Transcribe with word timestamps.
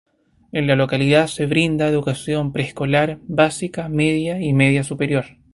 En 0.51 0.65
la 0.65 0.75
localidad 0.75 1.27
se 1.27 1.45
brinda 1.45 1.87
educación 1.87 2.53
preescolar, 2.53 3.19
básica, 3.27 3.87
media 3.87 4.41
y 4.41 4.51
media 4.51 4.83
superior. 4.83 5.25